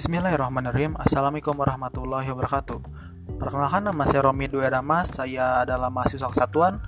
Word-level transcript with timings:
Bismillahirrahmanirrahim. 0.00 0.96
Assalamualaikum 0.96 1.52
warahmatullahi 1.60 2.24
wabarakatuh. 2.32 2.80
Perkenalkan 3.36 3.84
nama 3.84 4.00
saya 4.08 4.24
Romi 4.24 4.48
Dwi 4.48 4.64
Adama. 4.64 5.04
Saya 5.04 5.60
adalah 5.60 5.92
mahasiswa 5.92 6.24
kesatuan 6.24 6.80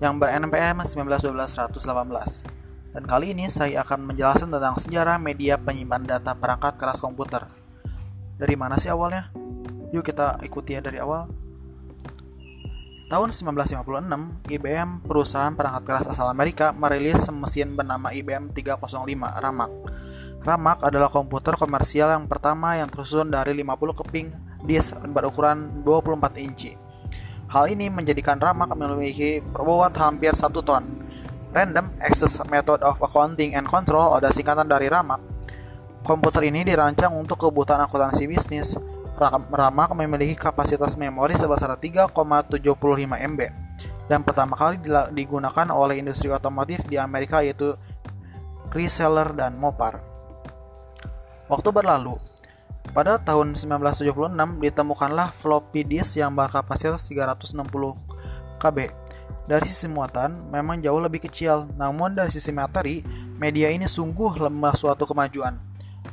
Yang 0.00 0.16
ber-NPM 0.16 0.80
1912-118 0.80 2.96
Dan 2.96 3.04
kali 3.04 3.36
ini 3.36 3.52
saya 3.52 3.84
akan 3.84 4.08
menjelaskan 4.08 4.48
tentang 4.48 4.72
sejarah 4.80 5.20
media 5.20 5.60
penyimpan 5.60 6.08
data 6.08 6.32
perangkat 6.32 6.80
keras 6.80 7.04
komputer. 7.04 7.44
Dari 8.40 8.56
mana 8.56 8.80
sih 8.80 8.88
awalnya? 8.88 9.28
Yuk 9.92 10.00
kita 10.00 10.40
ikuti 10.40 10.72
ya 10.72 10.80
dari 10.80 10.96
awal. 10.96 11.28
Tahun 13.12 13.36
1956, 13.36 13.84
IBM, 14.48 15.04
perusahaan 15.04 15.52
perangkat 15.52 15.84
keras 15.84 16.08
asal 16.08 16.32
Amerika, 16.32 16.72
merilis 16.72 17.20
mesin 17.28 17.76
bernama 17.76 18.16
IBM 18.16 18.56
305 18.56 19.44
Ramak 19.44 19.70
Ramak 20.46 20.86
adalah 20.86 21.10
komputer 21.10 21.58
komersial 21.58 22.06
yang 22.14 22.30
pertama 22.30 22.78
yang 22.78 22.86
tersusun 22.86 23.34
dari 23.34 23.50
50 23.50 23.98
keping 23.98 24.30
disk 24.62 24.94
berukuran 25.10 25.82
24 25.82 26.38
inci. 26.38 26.78
Hal 27.50 27.66
ini 27.66 27.90
menjadikan 27.90 28.38
Ramak 28.38 28.70
memiliki 28.78 29.42
berbobot 29.42 29.90
hampir 29.98 30.38
1 30.38 30.46
ton. 30.62 30.86
Random 31.50 31.90
Access 31.98 32.38
Method 32.46 32.78
of 32.86 32.94
Accounting 33.02 33.58
and 33.58 33.66
Control 33.66 34.14
ada 34.14 34.30
singkatan 34.30 34.70
dari 34.70 34.86
Ramak. 34.86 35.18
Komputer 36.06 36.46
ini 36.46 36.62
dirancang 36.62 37.10
untuk 37.18 37.42
kebutuhan 37.42 37.82
akuntansi 37.82 38.30
bisnis. 38.30 38.78
Ramak 39.50 39.98
memiliki 39.98 40.38
kapasitas 40.38 40.94
memori 40.94 41.34
sebesar 41.34 41.74
3,75 41.74 42.54
MB 43.34 43.40
dan 44.06 44.22
pertama 44.22 44.54
kali 44.54 44.78
digunakan 45.10 45.66
oleh 45.74 45.98
industri 45.98 46.30
otomotif 46.30 46.86
di 46.86 46.94
Amerika 46.94 47.42
yaitu 47.42 47.74
Chrysler 48.70 49.34
dan 49.34 49.58
Mopar. 49.58 50.15
Waktu 51.46 51.70
berlalu. 51.70 52.18
Pada 52.90 53.22
tahun 53.22 53.54
1976 53.54 54.34
ditemukanlah 54.58 55.30
floppy 55.30 55.86
disk 55.86 56.18
yang 56.18 56.34
berkapasitas 56.34 57.06
360 57.06 57.62
KB. 58.58 58.90
Dari 59.46 59.66
sisi 59.70 59.86
muatan 59.86 60.50
memang 60.50 60.82
jauh 60.82 60.98
lebih 60.98 61.22
kecil, 61.22 61.70
namun 61.78 62.18
dari 62.18 62.34
sisi 62.34 62.50
materi, 62.50 63.06
media 63.38 63.70
ini 63.70 63.86
sungguh 63.86 64.42
lemah 64.42 64.74
suatu 64.74 65.06
kemajuan. 65.06 65.54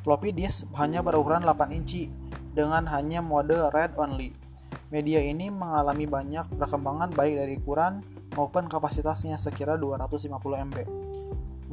Floppy 0.05 0.37
disk 0.37 0.69
hanya 0.77 1.01
berukuran 1.01 1.41
8 1.41 1.73
inci 1.73 2.13
dengan 2.53 2.85
hanya 2.93 3.25
mode 3.25 3.57
read 3.73 3.97
only. 3.97 4.37
Media 4.93 5.17
ini 5.17 5.49
mengalami 5.49 6.05
banyak 6.05 6.45
perkembangan 6.61 7.09
baik 7.09 7.41
dari 7.41 7.57
ukuran 7.57 8.05
maupun 8.37 8.69
kapasitasnya 8.69 9.41
sekira 9.41 9.81
250 9.81 10.29
MB. 10.69 11.02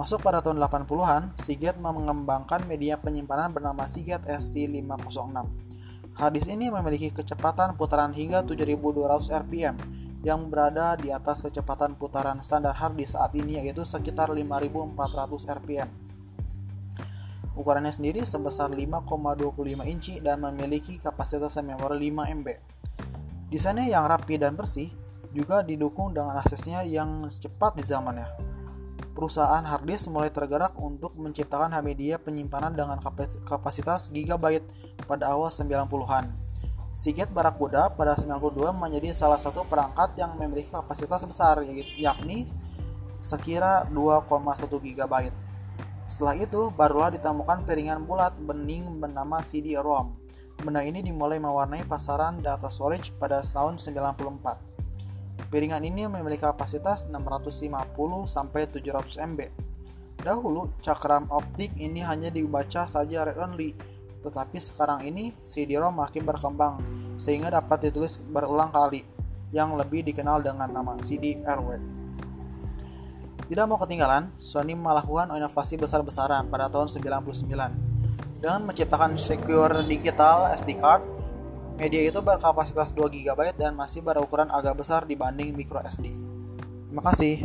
Masuk 0.00 0.24
pada 0.24 0.40
tahun 0.40 0.56
80-an, 0.64 1.36
Seagate 1.36 1.76
mengembangkan 1.76 2.64
media 2.64 2.96
penyimpanan 2.96 3.52
bernama 3.52 3.84
Seagate 3.84 4.32
ST506. 4.32 5.44
Harddisk 6.16 6.48
ini 6.48 6.72
memiliki 6.72 7.12
kecepatan 7.12 7.76
putaran 7.76 8.08
hingga 8.16 8.40
7200 8.40 8.80
rpm 9.44 9.76
yang 10.24 10.48
berada 10.48 10.96
di 10.96 11.12
atas 11.12 11.44
kecepatan 11.44 12.00
putaran 12.00 12.40
standar 12.40 12.80
harddisk 12.80 13.12
saat 13.12 13.36
ini 13.36 13.60
yaitu 13.60 13.84
sekitar 13.84 14.32
5400 14.32 15.60
rpm. 15.60 15.88
Ukurannya 17.52 17.92
sendiri 17.92 18.24
sebesar 18.24 18.72
5,25 18.72 19.84
inci 19.84 20.16
dan 20.24 20.40
memiliki 20.40 20.96
kapasitas 20.96 21.60
memori 21.60 22.08
5 22.08 22.40
MB. 22.40 22.48
Desainnya 23.52 23.84
yang 23.84 24.08
rapi 24.08 24.40
dan 24.40 24.56
bersih 24.56 24.88
juga 25.36 25.60
didukung 25.60 26.16
dengan 26.16 26.40
aksesnya 26.40 26.88
yang 26.88 27.28
cepat 27.28 27.76
di 27.76 27.84
zamannya 27.84 28.49
perusahaan 29.12 29.62
harddisk 29.66 30.08
mulai 30.08 30.30
tergerak 30.30 30.74
untuk 30.78 31.14
menciptakan 31.18 31.74
media 31.82 32.16
penyimpanan 32.16 32.72
dengan 32.72 32.98
kapasitas 33.44 34.08
gigabyte 34.14 34.64
pada 35.04 35.30
awal 35.34 35.50
90-an. 35.50 36.30
Seagate 36.90 37.30
Barracuda 37.30 37.86
pada 37.94 38.18
92 38.18 38.74
menjadi 38.74 39.14
salah 39.14 39.38
satu 39.38 39.62
perangkat 39.66 40.18
yang 40.18 40.34
memiliki 40.34 40.74
kapasitas 40.74 41.22
besar 41.22 41.62
yakni 41.98 42.50
sekira 43.22 43.86
2,1 43.88 44.26
GB. 44.66 45.14
Setelah 46.10 46.34
itu, 46.34 46.74
barulah 46.74 47.14
ditemukan 47.14 47.62
piringan 47.62 48.02
bulat 48.02 48.34
bening 48.42 48.98
bernama 48.98 49.38
CD-ROM. 49.38 50.18
Benda 50.60 50.82
ini 50.82 51.00
dimulai 51.00 51.38
mewarnai 51.38 51.86
pasaran 51.86 52.42
data 52.42 52.66
storage 52.68 53.14
pada 53.16 53.40
tahun 53.40 53.78
94. 53.78 54.69
Piringan 55.50 55.82
ini 55.82 56.06
memiliki 56.06 56.46
kapasitas 56.46 57.10
650 57.10 57.66
sampai 58.30 58.70
700 58.70 59.18
MB. 59.34 59.40
Dahulu, 60.22 60.70
cakram 60.78 61.26
optik 61.26 61.74
ini 61.74 62.06
hanya 62.06 62.30
dibaca 62.30 62.86
saja 62.86 63.26
read 63.26 63.34
only, 63.34 63.74
tetapi 64.22 64.62
sekarang 64.62 65.10
ini 65.10 65.34
CD-ROM 65.42 65.98
makin 65.98 66.22
berkembang 66.22 66.78
sehingga 67.18 67.50
dapat 67.50 67.90
ditulis 67.90 68.22
berulang 68.22 68.70
kali, 68.70 69.02
yang 69.50 69.74
lebih 69.74 70.06
dikenal 70.06 70.38
dengan 70.38 70.70
nama 70.70 70.94
CD-RW. 71.02 71.68
Tidak 73.50 73.66
mau 73.66 73.82
ketinggalan, 73.82 74.30
Sony 74.38 74.78
melakukan 74.78 75.34
inovasi 75.34 75.74
besar-besaran 75.74 76.46
pada 76.46 76.70
tahun 76.70 76.86
99 76.86 78.38
dengan 78.38 78.62
menciptakan 78.62 79.18
Secure 79.18 79.82
Digital 79.82 80.54
SD 80.54 80.78
Card 80.78 81.19
Media 81.80 82.04
itu 82.04 82.20
berkapasitas 82.20 82.92
2 82.92 83.08
GB 83.08 83.56
dan 83.56 83.72
masih 83.72 84.04
berukuran 84.04 84.52
agak 84.52 84.84
besar 84.84 85.08
dibanding 85.08 85.56
micro 85.56 85.80
SD. 85.80 86.12
Terima 86.92 87.00
kasih. 87.08 87.40